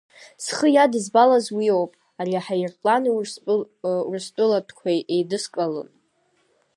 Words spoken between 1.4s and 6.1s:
уиоуп, ари аҳаирплани урыстәылатәқәеи еидыскылон.